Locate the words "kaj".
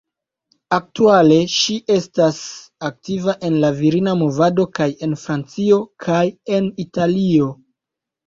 4.79-4.87, 6.07-6.25